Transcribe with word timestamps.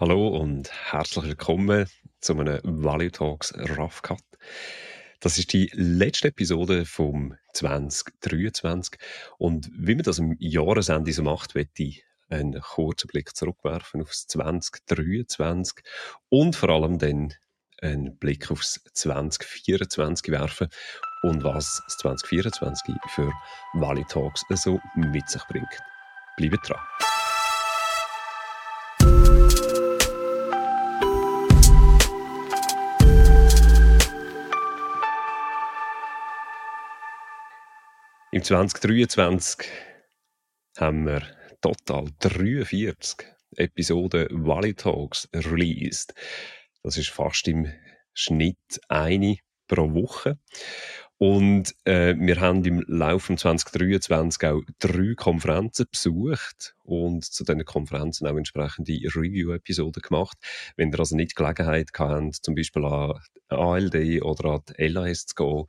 Hallo 0.00 0.28
und 0.28 0.70
herzlich 0.92 1.24
willkommen 1.24 1.88
zu 2.20 2.38
einem 2.38 2.60
Value 2.62 3.10
Talks 3.10 3.52
Rough 3.76 4.00
Cut. 4.02 4.22
Das 5.18 5.38
ist 5.38 5.52
die 5.52 5.72
letzte 5.74 6.28
Episode 6.28 6.84
vom 6.84 7.34
2023 7.54 8.94
und 9.38 9.68
wie 9.76 9.96
man 9.96 10.04
das 10.04 10.20
im 10.20 10.36
Jahresende 10.38 11.12
so 11.12 11.24
macht, 11.24 11.56
möchte 11.56 11.82
ich 11.82 12.04
einen 12.28 12.60
kurzen 12.60 13.08
Blick 13.08 13.34
zurückwerfen 13.34 14.00
aufs 14.00 14.28
2023 14.28 15.82
und 16.28 16.54
vor 16.54 16.68
allem 16.68 17.00
dann 17.00 17.34
einen 17.82 18.16
Blick 18.18 18.52
aufs 18.52 18.80
2024 18.94 20.30
werfen 20.30 20.68
und 21.24 21.42
was 21.42 21.82
das 21.86 21.96
2024 21.96 22.94
für 23.08 23.32
Value 23.74 24.06
Talks 24.06 24.44
so 24.50 24.78
mit 24.94 25.28
sich 25.28 25.42
bringt. 25.48 25.80
Bleibt 26.36 26.68
dran! 26.68 27.07
Im 38.38 38.44
2023 38.44 39.68
haben 40.78 41.06
wir 41.06 41.22
total 41.60 42.06
43 42.20 43.26
Episoden 43.56 44.28
Valley 44.30 44.74
Talks 44.74 45.28
released. 45.34 46.14
Das 46.84 46.96
ist 46.96 47.10
fast 47.10 47.48
im 47.48 47.66
Schnitt 48.14 48.80
eine 48.86 49.38
pro 49.66 49.92
Woche. 49.92 50.38
Und 51.18 51.74
äh, 51.82 52.14
wir 52.16 52.40
haben 52.40 52.64
im 52.64 52.84
Laufe 52.86 53.34
2023 53.34 54.48
auch 54.48 54.62
drei 54.78 55.14
Konferenzen 55.16 55.86
besucht 55.90 56.76
und 56.84 57.24
zu 57.24 57.42
diesen 57.42 57.64
Konferenzen 57.64 58.28
auch 58.28 58.36
entsprechende 58.36 58.92
Review-Episoden 58.92 60.00
gemacht. 60.00 60.38
Wenn 60.76 60.92
ihr 60.92 61.00
also 61.00 61.16
nicht 61.16 61.34
Gelegenheit 61.34 61.90
habt, 61.98 62.34
zum 62.36 62.54
Beispiel 62.54 62.84
an 62.84 63.20
ALD 63.48 64.22
oder 64.22 64.50
an 64.50 64.60
die 64.78 64.86
LAS 64.86 65.26
zu 65.26 65.34
gehen, 65.34 65.64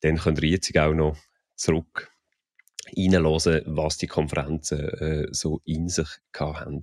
dann 0.00 0.16
könnt 0.16 0.42
ihr 0.42 0.48
jetzt 0.48 0.76
auch 0.76 0.92
noch 0.92 1.16
zurück 1.60 2.10
reinhören, 2.96 3.62
was 3.66 3.98
die 3.98 4.06
Konferenzen 4.06 4.88
äh, 4.88 5.26
so 5.30 5.60
in 5.64 5.88
sich 5.88 6.08
haben. 6.36 6.80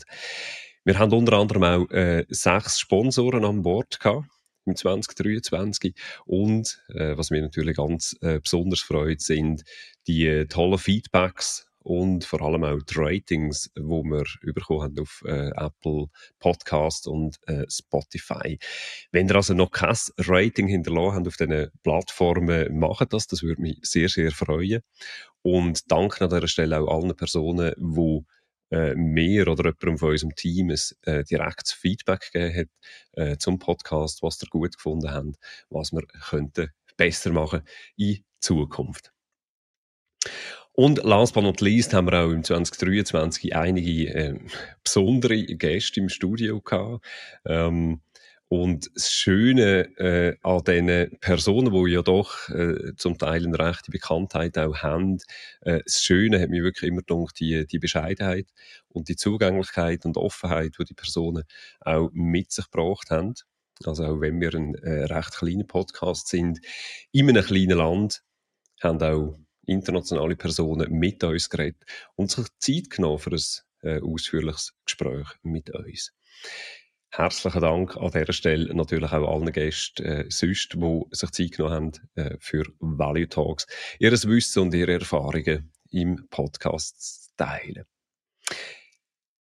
Wir 0.83 0.99
haben 0.99 1.11
unter 1.11 1.33
anderem 1.33 1.63
auch 1.63 1.89
äh, 1.91 2.25
sechs 2.29 2.79
Sponsoren 2.79 3.43
an 3.43 3.61
Bord 3.61 3.99
gehabt 3.99 4.27
im 4.65 4.75
2023 4.75 5.95
und 6.25 6.81
äh, 6.89 7.17
was 7.17 7.29
mir 7.29 7.41
natürlich 7.41 7.77
ganz 7.77 8.15
äh, 8.21 8.39
besonders 8.39 8.81
freut, 8.81 9.21
sind 9.21 9.63
die 10.07 10.27
äh, 10.27 10.45
tollen 10.45 10.77
Feedbacks 10.77 11.66
und 11.87 12.25
vor 12.25 12.41
allem 12.41 12.65
auch 12.65 12.81
die 12.81 12.95
Ratings, 12.97 13.71
wo 13.79 14.03
wir 14.03 14.25
bekommen 14.53 14.81
haben 14.81 14.99
auf 14.99 15.23
äh, 15.25 15.51
Apple 15.55 16.07
Podcast 16.37 17.07
und 17.07 17.37
äh, 17.47 17.65
Spotify. 17.69 18.59
Wenn 19.13 19.29
ihr 19.29 19.35
also 19.35 19.53
noch 19.53 19.71
kein 19.71 19.95
Rating 20.17 20.67
hinterlassen 20.67 21.15
habt 21.15 21.27
auf 21.27 21.37
diesen 21.37 21.71
Plattformen, 21.83 22.77
macht 22.77 23.13
das. 23.13 23.27
Das 23.27 23.41
würde 23.41 23.61
mich 23.61 23.79
sehr, 23.83 24.09
sehr 24.09 24.31
freuen. 24.31 24.81
Und 25.43 25.89
danke 25.89 26.25
an 26.25 26.29
dieser 26.29 26.49
Stelle 26.49 26.77
auch 26.77 26.93
allen 26.93 27.15
Personen, 27.15 27.73
die 27.77 28.25
äh, 28.75 28.93
mir 28.95 29.47
oder 29.47 29.63
jemandem 29.63 29.97
von 29.97 30.09
unserem 30.09 30.35
Team 30.35 30.71
ein 30.71 30.79
äh, 31.03 31.23
direktes 31.23 31.71
Feedback 31.71 32.31
gegeben 32.33 32.53
hat 32.57 32.67
äh, 33.13 33.37
zum 33.37 33.59
Podcast, 33.59 34.21
was 34.23 34.43
ihr 34.43 34.49
gut 34.49 34.75
gefunden 34.75 35.09
habt, 35.09 35.37
was 35.69 35.93
wir 35.93 36.05
könnten 36.29 36.69
besser 36.97 37.31
machen 37.31 37.61
in 37.95 38.25
Zukunft. 38.41 39.13
Und 40.79 41.03
last 41.03 41.33
but 41.33 41.41
not 41.41 41.59
least 41.59 41.95
haben 41.95 42.05
wir 42.05 42.23
auch 42.23 42.29
im 42.29 42.43
2023 42.43 43.55
einige 43.55 44.13
äh, 44.13 44.39
besondere 44.83 45.43
Gäste 45.43 45.99
im 45.99 46.07
Studio 46.07 46.61
gehabt. 46.61 47.03
Ähm, 47.45 48.01
und 48.47 48.87
das 48.93 49.09
Schöne 49.11 49.89
äh, 49.97 50.37
an 50.43 50.63
diesen 50.63 51.17
Personen, 51.19 51.73
die 51.73 51.91
ja 51.93 52.03
doch 52.03 52.47
äh, 52.49 52.93
zum 52.95 53.17
Teil 53.17 53.47
eine 53.47 53.57
rechte 53.57 53.89
Bekanntheit 53.89 54.55
auch 54.59 54.77
haben, 54.77 55.17
äh, 55.61 55.81
das 55.83 56.03
Schöne 56.03 56.39
hat 56.39 56.51
mir 56.51 56.63
wirklich 56.63 56.91
immer 56.91 57.01
gedacht, 57.01 57.39
die, 57.39 57.65
die 57.65 57.79
Bescheidenheit 57.79 58.45
und 58.89 59.09
die 59.09 59.15
Zugänglichkeit 59.15 60.05
und 60.05 60.15
Offenheit, 60.15 60.75
die 60.79 60.85
die 60.85 60.93
Personen 60.93 61.43
auch 61.81 62.11
mit 62.13 62.51
sich 62.51 62.69
gebracht 62.69 63.09
haben. 63.09 63.33
Also 63.83 64.05
auch 64.05 64.21
wenn 64.21 64.39
wir 64.39 64.53
ein 64.53 64.75
äh, 64.75 65.05
recht 65.05 65.37
kleiner 65.37 65.63
Podcast 65.63 66.27
sind, 66.27 66.59
in 67.11 67.29
einem 67.29 67.43
kleinen 67.43 67.79
Land, 67.79 68.21
haben 68.79 69.01
auch 69.01 69.39
internationale 69.67 70.35
Personen 70.35 70.91
mit 70.91 71.23
uns 71.23 71.49
geredet 71.49 71.85
und 72.15 72.31
sich 72.31 72.47
Zeit 72.59 72.89
genommen 72.89 73.19
für 73.19 73.31
ein 73.31 73.41
äh, 73.81 74.01
ausführliches 74.01 74.73
Gespräch 74.85 75.27
mit 75.43 75.69
uns. 75.69 76.13
Herzlichen 77.09 77.61
Dank 77.61 77.95
an 77.97 78.11
dieser 78.11 78.33
Stelle 78.33 78.73
natürlich 78.75 79.11
auch 79.11 79.33
allen 79.33 79.51
Gästen 79.51 80.05
äh, 80.05 80.25
sonst, 80.29 80.73
die 80.73 81.01
sich 81.11 81.31
Zeit 81.31 81.51
genommen 81.53 81.73
haben 81.73 81.91
äh, 82.15 82.37
für 82.39 82.65
Value 82.79 83.29
Talks, 83.29 83.65
ihr 83.99 84.11
Wissen 84.11 84.63
und 84.63 84.73
ihre 84.73 84.93
Erfahrungen 84.93 85.71
im 85.89 86.27
Podcast 86.29 87.01
zu 87.01 87.29
teilen. 87.37 87.85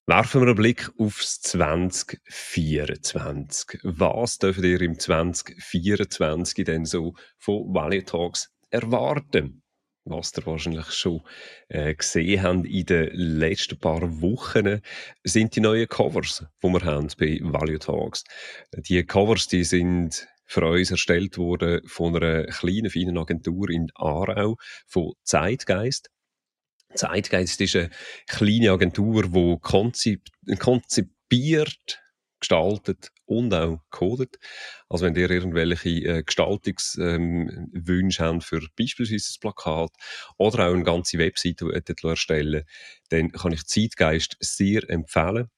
Werfen 0.06 0.42
wir 0.42 0.48
einen 0.48 0.56
Blick 0.56 0.90
aufs 0.98 1.40
2024. 1.40 3.80
Was 3.82 4.38
dürft 4.38 4.60
ihr 4.60 4.82
im 4.82 4.98
2024 4.98 6.66
denn 6.66 6.84
so 6.84 7.14
von 7.38 7.74
Value 7.74 8.04
Talks 8.04 8.52
erwarten? 8.68 9.63
Was 10.04 10.32
ihr 10.36 10.46
wahrscheinlich 10.46 10.90
schon 10.90 11.22
äh, 11.68 11.94
gesehen 11.94 12.42
habt 12.42 12.66
in 12.66 12.86
den 12.86 13.10
letzten 13.14 13.78
paar 13.78 14.20
Wochen, 14.20 14.80
sind 15.22 15.56
die 15.56 15.60
neuen 15.60 15.88
Covers, 15.88 16.44
die 16.62 16.68
wir 16.68 16.82
haben 16.82 17.08
bei 17.18 17.38
Value 17.42 17.78
Talks. 17.78 18.24
Die 18.72 19.02
Covers, 19.04 19.48
die 19.48 19.64
sind 19.64 20.28
für 20.46 20.66
uns 20.66 20.90
erstellt 20.90 21.38
worden 21.38 21.80
von 21.86 22.14
einer 22.16 22.44
kleinen, 22.44 22.90
feinen 22.90 23.16
Agentur 23.16 23.70
in 23.70 23.90
Aarau, 23.94 24.56
von 24.86 25.12
Zeitgeist. 25.22 26.10
Zeitgeist 26.94 27.60
ist 27.60 27.76
eine 27.76 27.90
kleine 28.28 28.72
Agentur, 28.72 29.22
die 29.24 29.58
konzipiert 30.58 32.03
gestaltet 32.44 33.10
und 33.24 33.54
auch 33.54 33.80
codet. 33.90 34.38
Also 34.88 35.06
wenn 35.06 35.16
ihr 35.16 35.30
irgendwelche 35.30 35.88
äh, 35.88 36.22
Gestaltungswünsche 36.22 38.22
ähm, 38.22 38.28
habt 38.28 38.44
für 38.44 38.60
beispielsweise 38.76 39.34
ein 39.34 39.40
Plakat 39.40 39.90
oder 40.36 40.68
auch 40.68 40.74
eine 40.74 40.84
ganze 40.84 41.18
Webseite 41.18 41.82
erstellen 42.02 42.64
dann 43.08 43.32
kann 43.32 43.52
ich 43.52 43.66
Zeitgeist 43.66 44.36
sehr 44.40 44.88
empfehlen. 44.88 45.48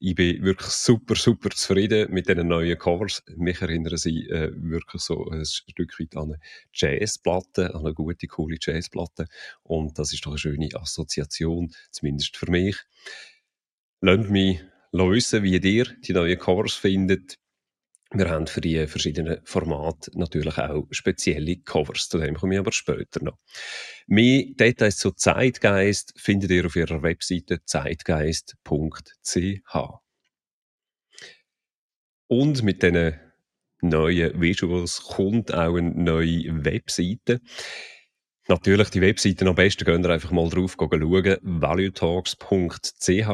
Ich 0.00 0.14
bin 0.14 0.44
wirklich 0.44 0.70
super, 0.70 1.16
super 1.16 1.50
zufrieden 1.50 2.12
mit 2.12 2.28
diesen 2.28 2.46
neuen 2.46 2.78
Covers. 2.78 3.24
Mich 3.36 3.60
erinnern 3.60 3.96
sie 3.96 4.28
äh, 4.28 4.52
wirklich 4.54 5.02
so 5.02 5.28
ein 5.28 5.44
Stück 5.44 5.98
weit 5.98 6.16
an 6.16 6.34
eine 6.34 6.40
Jazzplatte, 6.72 7.74
an 7.74 7.84
eine 7.84 7.94
gute, 7.94 8.28
coole 8.28 8.58
Jazzplatte. 8.60 9.26
Und 9.64 9.98
das 9.98 10.12
ist 10.12 10.24
doch 10.24 10.30
eine 10.30 10.38
schöne 10.38 10.68
Assoziation, 10.74 11.72
zumindest 11.90 12.36
für 12.36 12.48
mich. 12.48 12.76
Lasst 14.00 14.30
mich 14.30 14.60
wissen, 14.92 15.42
wie 15.42 15.58
ihr 15.58 15.84
die 15.84 16.12
neuen 16.12 16.38
Covers 16.38 16.74
findet. 16.74 17.38
Wir 18.10 18.30
haben 18.30 18.46
für 18.46 18.62
die 18.62 18.86
verschiedenen 18.86 19.40
Formate 19.44 20.10
natürlich 20.14 20.56
auch 20.56 20.86
spezielle 20.90 21.56
Covers. 21.56 22.08
Zu 22.08 22.18
dem 22.18 22.36
komme 22.36 22.54
ich 22.54 22.60
aber 22.60 22.72
später 22.72 23.22
noch. 23.22 23.36
Mehr 24.06 24.44
Details 24.54 24.96
zu 24.96 25.10
Zeitgeist 25.10 26.14
findet 26.16 26.50
ihr 26.50 26.64
auf 26.64 26.76
ihrer 26.76 27.02
Webseite 27.02 27.62
zeitgeist.ch. 27.64 28.62
Und 32.28 32.62
mit 32.62 32.82
diesen 32.82 33.20
neuen 33.82 34.40
Visuals 34.40 35.02
kommt 35.02 35.52
auch 35.52 35.76
eine 35.76 35.90
neue 35.90 36.64
Webseite. 36.64 37.40
Natürlich, 38.48 38.88
die 38.88 39.02
Webseite 39.02 39.46
am 39.46 39.54
besten 39.54 39.84
könnt 39.84 40.06
ihr 40.06 40.10
einfach 40.10 40.30
mal 40.30 40.48
drauf 40.48 40.76
schauen, 40.78 41.38
valuetalks.ch. 41.42 43.28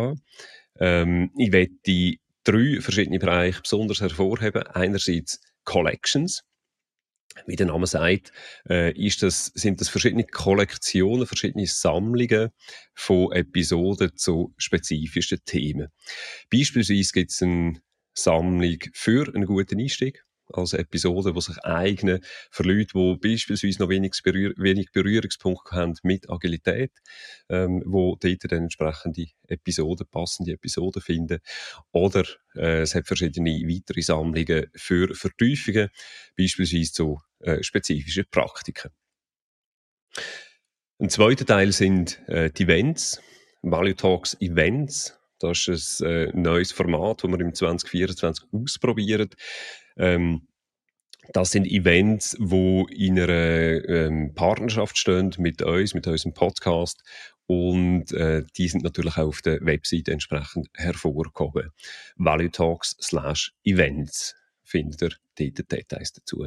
Ähm, 0.78 1.30
ich 1.36 1.52
werde 1.52 2.18
drei 2.44 2.80
verschiedene 2.80 3.18
Bereiche 3.18 3.62
besonders 3.62 4.00
hervorheben. 4.00 4.62
Einerseits 4.68 5.41
Collections. 5.65 6.42
Wie 7.47 7.56
der 7.56 7.66
Name 7.66 7.86
sagt, 7.86 8.32
äh, 8.68 8.92
ist 8.92 9.22
das, 9.22 9.47
sind 9.54 9.80
das 9.80 9.88
verschiedene 9.88 10.24
Kollektionen, 10.24 11.26
verschiedene 11.26 11.66
Sammlungen 11.66 12.50
von 12.94 13.32
Episoden 13.32 14.16
zu 14.16 14.54
spezifischen 14.56 15.41
Themen. 15.44 15.88
Beispielsweise 16.53 17.12
gibt 17.12 17.32
es 17.32 17.42
eine 17.42 17.80
Sammlung 18.15 18.78
für 18.92 19.27
einen 19.34 19.47
guten 19.47 19.80
Einstieg 19.80 20.24
als 20.56 20.72
Episoden, 20.72 21.34
die 21.34 21.41
sich 21.41 21.59
eignen 21.65 22.21
für 22.51 22.62
Leute, 22.62 22.92
die 22.95 23.16
beispielsweise 23.16 23.83
noch 23.83 23.89
wenig, 23.89 24.12
Berühr 24.22 24.54
wenig 24.56 24.92
Berührungspunkte 24.92 25.74
haben 25.77 25.95
mit 26.03 26.30
Agilität, 26.30 26.92
ähm, 27.48 27.83
wo 27.86 28.16
dort 28.21 28.51
dann 28.51 28.65
entsprechende 28.65 29.27
Episoden, 29.48 30.06
passende 30.10 30.53
Episoden 30.53 31.03
finden. 31.03 31.41
Oder 31.92 32.24
äh, 32.54 32.83
es 32.83 32.95
hat 32.95 33.06
verschiedene 33.06 33.51
weitere 33.51 34.03
Sammlungen 34.03 34.66
für 34.74 35.15
Vertiefungen, 35.15 35.91
beispielsweise 36.36 36.92
zu 36.92 37.21
äh, 37.41 37.62
spezifischen 37.62 38.24
Praktiken. 38.30 38.91
Ein 40.98 41.10
zweiter 41.10 41.45
Teil 41.45 41.72
sind 41.72 42.21
äh, 42.28 42.51
die 42.51 42.65
Events, 42.65 43.21
Value 43.62 43.97
Talks 43.97 44.36
Events. 44.41 45.18
Das 45.41 45.66
ist 45.68 46.01
ein 46.01 46.09
äh, 46.09 46.33
neues 46.33 46.72
Format, 46.72 47.24
das 47.24 47.30
wir 47.30 47.41
im 47.41 47.54
2024 47.54 48.47
ausprobieren. 48.53 49.28
Ähm, 49.96 50.48
das 51.32 51.50
sind 51.50 51.66
Events, 51.66 52.36
wo 52.38 52.86
in 52.88 53.18
einer 53.18 53.88
ähm, 53.88 54.34
Partnerschaft 54.34 54.98
stehen 54.98 55.34
mit 55.38 55.62
uns, 55.62 55.94
mit 55.94 56.06
unserem 56.06 56.34
Podcast. 56.34 57.02
Und 57.46 58.12
äh, 58.12 58.42
die 58.56 58.68
sind 58.68 58.84
natürlich 58.84 59.16
auch 59.16 59.28
auf 59.28 59.42
der 59.42 59.64
Website 59.64 60.08
entsprechend 60.08 60.68
hervorgehoben. 60.74 61.70
Value 62.16 62.50
Talks 62.50 62.96
slash 63.00 63.52
Events 63.64 64.34
findet 64.62 65.02
ihr 65.02 65.52
dort 65.52 65.72
Details 65.72 66.12
dazu. 66.12 66.46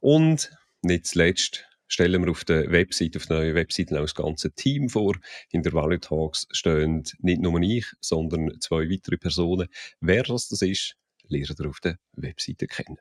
Und 0.00 0.50
nicht 0.82 1.06
zuletzt 1.06 1.64
stellen 1.88 2.24
wir 2.24 2.30
auf 2.30 2.44
der 2.44 2.70
Website, 2.72 3.16
auf 3.16 3.26
der 3.26 3.38
neuen 3.38 3.54
Website 3.54 3.92
auch 3.92 4.00
das 4.00 4.14
ganze 4.14 4.52
Team 4.52 4.88
vor. 4.88 5.14
Hinter 5.48 5.72
Value 5.72 6.00
Talks 6.00 6.46
stehen 6.50 7.04
nicht 7.20 7.40
nur 7.40 7.60
ich, 7.60 7.86
sondern 8.00 8.50
zwei 8.60 8.90
weitere 8.90 9.16
Personen. 9.16 9.68
Wer 10.00 10.24
das 10.24 10.50
ist, 10.50 10.96
ihr 11.30 11.68
auf 11.68 11.80
der 11.80 11.98
Webseite 12.12 12.66
kennen. 12.66 12.98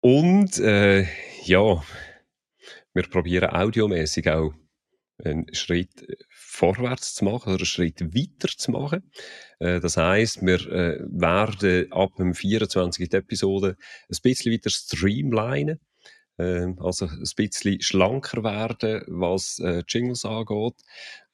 Und 0.00 0.58
äh, 0.58 1.06
ja, 1.44 1.82
wir 2.94 3.02
probieren 3.08 3.50
audiomäßig 3.50 4.30
auch 4.30 4.54
einen 5.22 5.52
Schritt 5.54 6.06
vorwärts 6.30 7.14
zu 7.14 7.24
machen 7.24 7.50
oder 7.50 7.60
einen 7.60 7.66
Schritt 7.66 8.00
weiter 8.00 8.48
zu 8.48 8.70
machen. 8.70 9.10
Äh, 9.58 9.80
das 9.80 9.96
heißt, 9.96 10.42
wir 10.42 10.60
äh, 10.70 11.00
werden 11.10 11.92
ab 11.92 12.16
dem 12.16 12.34
24. 12.34 13.12
Episode 13.12 13.76
ein 14.08 14.18
bisschen 14.22 14.52
weiter 14.52 14.70
streamlinen. 14.70 15.80
Äh, 16.38 16.68
also 16.78 17.06
ein 17.06 17.28
bisschen 17.36 17.82
schlanker 17.82 18.42
werden, 18.42 19.02
was 19.08 19.58
äh, 19.58 19.82
Jingles 19.86 20.24
angeht 20.24 20.76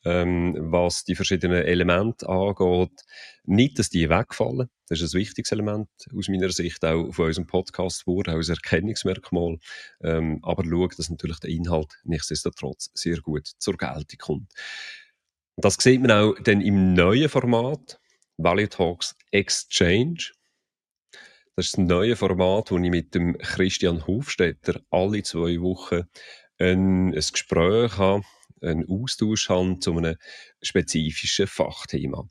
ähm, 0.07 0.55
was 0.59 1.03
die 1.03 1.17
verschiedenen 1.17 1.65
Elemente 1.65 2.29
angeht. 2.29 3.03
Nicht, 3.45 3.79
dass 3.79 3.91
die 3.91 4.09
wegfallen. 4.09 4.71
Das 4.89 5.01
ist 5.01 5.15
ein 5.15 5.19
wichtiges 5.19 5.51
Element 5.51 5.89
aus 6.17 6.29
meiner 6.29 6.51
Sicht 6.53 6.85
auch 6.85 7.11
von 7.13 7.27
unserem 7.27 7.49
Podcast 7.49 8.07
wurde, 8.07 8.33
auch 8.33 8.37
ein 8.37 8.49
Erkennungsmerkmal. 8.49 9.59
Ähm, 10.03 10.39
aber 10.43 10.65
schauen, 10.65 10.91
dass 10.97 11.11
natürlich 11.11 11.41
der 11.41 11.51
Inhalt 11.51 11.93
nichtsdestotrotz 12.05 12.91
sehr 12.95 13.21
gut 13.21 13.49
zur 13.59 13.77
Geltung 13.77 14.19
kommt. 14.19 14.53
Das 15.57 15.75
sieht 15.75 16.01
man 16.01 16.13
auch 16.13 16.35
dann 16.45 16.61
im 16.61 16.95
neuen 16.95 17.29
Format, 17.29 17.99
Value 18.37 18.69
Talks 18.69 19.17
Exchange. 19.33 20.31
Das 21.57 21.67
ist 21.67 21.79
ein 21.79 21.87
neues 21.87 22.19
Format, 22.19 22.71
wo 22.71 22.79
ich 22.79 22.91
mit 22.91 23.15
dem 23.15 23.37
Christian 23.39 24.07
Hofstetter 24.07 24.81
alle 24.91 25.23
zwei 25.25 25.61
Wochen 25.61 26.03
ein, 26.59 27.09
ein 27.09 27.13
Gespräch 27.13 27.99
habe 27.99 28.23
einen 28.63 28.89
Austausch 28.89 29.49
haben 29.49 29.81
zu 29.81 29.97
einem 29.97 30.17
spezifischen 30.63 31.47
Fachthema. 31.47 32.29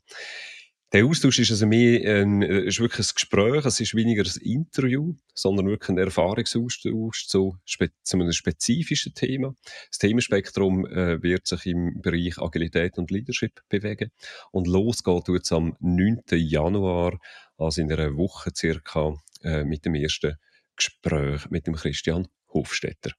Der 0.92 1.04
Austausch 1.04 1.40
ist 1.40 1.50
also 1.50 1.66
mehr 1.66 2.22
ein, 2.22 2.42
äh, 2.42 2.60
ist 2.60 2.78
wirklich 2.78 3.08
ein 3.08 3.14
Gespräch, 3.14 3.64
es 3.64 3.80
ist 3.80 3.96
weniger 3.96 4.22
ein 4.22 4.40
Interview, 4.42 5.14
sondern 5.34 5.66
wirklich 5.66 5.88
ein 5.88 5.98
Erfahrungsaustausch 5.98 7.26
zu, 7.26 7.56
zu 7.64 8.16
einem 8.16 8.32
spezifischen 8.32 9.12
Thema. 9.12 9.54
Das 9.90 9.98
Themenspektrum 9.98 10.86
äh, 10.86 11.20
wird 11.22 11.48
sich 11.48 11.66
im 11.66 12.00
Bereich 12.00 12.38
Agilität 12.38 12.98
und 12.98 13.10
Leadership 13.10 13.60
bewegen. 13.68 14.12
Und 14.52 14.68
losgeht 14.68 15.24
tut 15.24 15.42
es 15.42 15.50
am 15.50 15.76
9. 15.80 16.22
Januar, 16.30 17.18
also 17.58 17.82
in 17.82 17.92
einer 17.92 18.16
Woche 18.16 18.50
circa, 18.54 19.16
äh, 19.42 19.64
mit 19.64 19.84
dem 19.84 19.96
ersten 19.96 20.36
Gespräch 20.76 21.50
mit 21.50 21.66
dem 21.66 21.74
Christian 21.74 22.28
Hofstetter. 22.52 23.10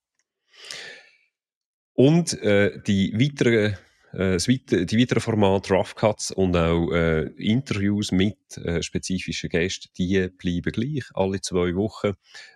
Und 1.98 2.40
äh, 2.44 2.80
die 2.86 3.12
weiteren 3.18 3.76
äh, 4.12 4.36
die 4.38 5.00
weiteren 5.00 5.20
Formate, 5.20 5.74
Rough 5.74 5.96
Cuts 5.96 6.30
und 6.30 6.56
auch 6.56 6.92
äh, 6.92 7.22
Interviews 7.36 8.12
mit 8.12 8.56
äh, 8.56 8.80
spezifischen 8.84 9.50
Gästen, 9.50 9.88
die 9.98 10.28
bleiben 10.28 10.70
gleich, 10.70 11.06
alle 11.14 11.40
zwei 11.40 11.74
Wochen, 11.74 12.12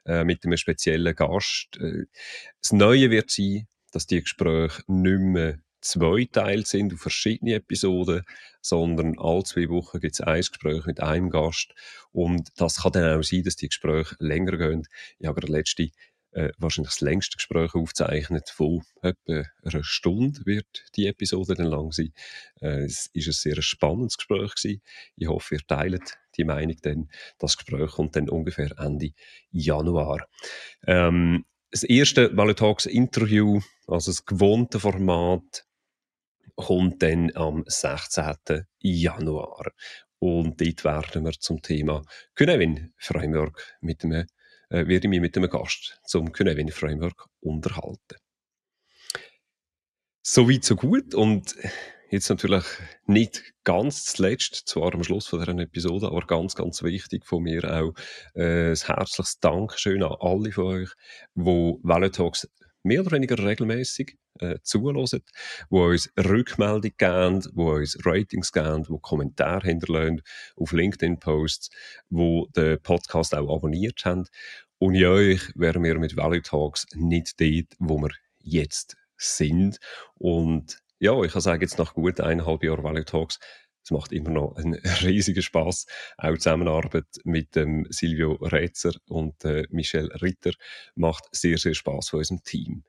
äh, 0.07 0.23
mit 0.23 0.45
einem 0.45 0.57
speziellen 0.57 1.17
Gast. 1.17 1.77
Äh, 1.81 2.05
das 2.61 2.71
Neue 2.71 3.11
wird 3.11 3.33
sein, 3.33 3.67
dass 3.91 4.07
die 4.07 4.21
Gespräche 4.21 4.81
nicht 4.87 5.19
mehr 5.19 5.59
zweiteilt 5.81 6.69
sind 6.69 6.95
auf 6.95 7.01
verschiedene 7.01 7.55
Episoden, 7.55 8.23
sondern 8.61 9.19
alle 9.19 9.43
zwei 9.43 9.69
Wochen 9.69 9.99
gibt 9.99 10.15
es 10.15 10.21
ein 10.21 10.39
Gespräch 10.39 10.87
mit 10.87 11.01
einem 11.01 11.31
Gast. 11.31 11.75
Und 12.13 12.49
das 12.59 12.83
kann 12.83 12.93
dann 12.93 13.19
auch 13.19 13.25
sein, 13.25 13.43
dass 13.43 13.57
die 13.57 13.67
Gespräche 13.67 14.15
länger 14.21 14.57
gehen. 14.57 14.87
Ich 15.19 15.27
habe 15.27 15.41
gerade 15.41 15.53
letzte 15.53 15.89
äh, 16.33 16.51
wahrscheinlich 16.59 16.93
das 16.95 17.01
längste 17.01 17.37
Gespräch 17.37 17.75
aufzeichnet. 17.75 18.51
Von 18.51 18.83
etwa 19.03 19.45
einer 19.63 19.85
Stunde 19.85 20.45
wird 20.45 20.85
die 20.97 21.07
Episode 21.07 21.55
dann 21.55 21.67
lang 21.67 21.93
sein. 21.93 22.13
Äh, 22.61 22.85
es 22.85 23.11
ist 23.13 23.29
ein 23.29 23.33
sehr 23.33 23.63
spannendes 23.63 24.17
Gespräch 24.17 24.55
gewesen. 24.55 24.83
Ich 25.17 25.29
hoffe, 25.29 25.57
ihr 25.57 25.67
teilt 25.67 26.19
die 26.37 26.45
Meinung 26.45 26.77
denn. 26.85 27.11
Das 27.39 27.57
Gespräch 27.57 27.91
kommt 27.93 28.17
dann 28.17 28.29
ungefähr 28.29 28.73
Ende 28.79 29.11
Januar. 29.51 30.27
Ähm, 30.87 31.45
das 31.71 31.85
erste 31.85 32.37
Value 32.37 32.55
Talks 32.55 32.87
Interview, 32.87 33.61
also 33.87 34.11
das 34.11 34.25
gewohnte 34.27 34.79
Format, 34.79 35.65
kommt 36.55 37.03
dann 37.03 37.35
am 37.35 37.65
16. 37.67 38.67
Januar. 38.79 39.73
Und 40.19 40.61
dort 40.61 40.85
werden 40.85 41.25
wir 41.25 41.33
zum 41.33 41.63
Thema 41.63 42.03
Künewin 42.35 42.93
Framework 42.97 43.77
mit 43.81 44.05
einem 44.05 44.27
äh, 44.73 44.87
werde 44.87 45.07
ich 45.07 45.11
mich 45.11 45.21
mit 45.21 45.37
einem 45.37 45.51
Gast 45.51 46.01
zum 46.05 46.33
Cynefin 46.35 46.71
Framework 46.71 47.27
unterhalten. 47.41 48.17
Soweit, 50.23 50.65
so 50.65 50.77
gut. 50.77 51.15
Und 51.15 51.57
jetzt 52.11 52.31
natürlich 52.31 52.65
nicht 53.07 53.43
ganz 53.65 54.05
zuletzt, 54.05 54.69
zwar 54.69 54.95
am 54.95 55.05
Schluss 55.05 55.27
von 55.27 55.41
dieser 55.41 55.59
Episode, 55.59 56.07
aber 56.07 56.27
ganz, 56.27 56.55
ganz 56.55 56.83
wichtig 56.83 57.27
von 57.27 57.43
mir 57.43 57.65
auch 57.71 57.93
äh, 58.35 58.71
ein 58.71 58.77
herzliches 58.77 59.41
Dankeschön 59.41 60.03
an 60.03 60.17
alle 60.21 60.53
von 60.53 60.65
euch, 60.65 60.91
die 61.35 61.43
Value 61.83 62.11
Talks 62.11 62.49
mehr 62.83 63.01
oder 63.01 63.13
weniger 63.13 63.39
regelmäßig 63.39 64.17
äh, 64.41 64.59
zulassen, 64.63 65.23
wo 65.71 65.87
uns 65.87 66.11
Rückmeldung 66.19 66.93
geben, 66.97 67.45
wo 67.55 67.75
uns 67.75 67.99
Ratings 68.05 68.53
geben, 68.53 68.89
wo 68.89 68.99
Kommentare 68.99 69.69
hinterlassen 69.69 70.23
auf 70.57 70.73
LinkedIn-Posts, 70.73 71.71
wo 72.11 72.47
den 72.57 72.81
Podcast 72.83 73.35
auch 73.35 73.55
abonniert 73.55 74.05
haben. 74.05 74.27
Ohne 74.83 75.09
euch 75.11 75.41
wären 75.55 75.85
wir 75.85 75.97
mit 75.97 76.17
Value 76.17 76.43
Talks 76.43 76.87
nicht 76.95 77.41
dort, 77.41 77.69
wo 77.79 77.99
wir 77.99 78.11
jetzt 78.41 78.97
sind. 79.17 79.79
Und 80.15 80.81
ja, 80.99 81.23
ich 81.23 81.31
kann 81.31 81.41
sagen, 81.41 81.63
jetzt 81.63 81.79
nach 81.79 81.95
gut 81.95 82.21
eineinhalb 82.21 82.65
Jahren 82.65 82.83
Value 82.83 83.05
Talks, 83.05 83.39
es 83.85 83.93
macht 83.93 84.11
immer 84.11 84.31
noch 84.31 84.57
einen 84.57 84.75
riesigen 85.05 85.41
Spaß. 85.41 85.87
Auch 86.19 86.33
die 86.33 86.39
Zusammenarbeit 86.39 87.05
mit 87.23 87.55
dem 87.55 87.87
Silvio 87.91 88.33
Rätzer 88.33 88.91
und 89.09 89.45
äh, 89.45 89.69
Michel 89.71 90.11
Ritter 90.21 90.51
macht 90.97 91.29
sehr, 91.31 91.59
sehr 91.59 91.75
Spaß 91.75 92.09
für 92.09 92.17
unserem 92.17 92.43
Team. 92.43 92.83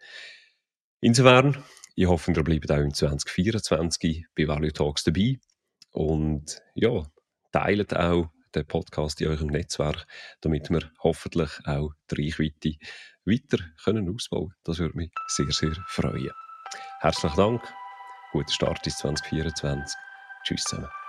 Insofern, 1.00 1.64
ich 1.96 2.08
hoffe, 2.08 2.32
ihr 2.32 2.44
bleibt 2.44 2.72
auch 2.72 2.78
im 2.78 2.92
2024 2.96 4.26
bei 4.36 4.48
Value 4.48 4.74
Talks 4.74 5.04
dabei. 5.04 5.38
Und 5.92 6.60
ja, 6.74 7.04
teilt 7.52 7.96
auch 7.96 8.32
den 8.56 8.66
Podcast 8.68 9.22
in 9.22 9.28
eurem 9.28 9.48
Netzwerk, 9.48 10.06
damit 10.42 10.70
wir 10.70 10.92
hoffentlich 11.04 11.52
auch 11.66 11.92
die 12.12 12.24
Reichweite 12.24 12.78
weiter 13.26 13.64
können 13.84 14.14
ausbauen. 14.14 14.54
Das 14.64 14.80
würde 14.80 14.98
mich 14.98 15.12
sehr, 15.28 15.52
sehr 15.52 15.76
freuen. 15.88 16.32
Herzlichen 17.00 17.38
Dank. 17.38 17.74
Guten 18.32 18.52
Start 18.52 18.86
ins 18.86 18.98
2024. 18.98 19.96
Tschüss 20.44 20.64
zusammen. 20.64 21.03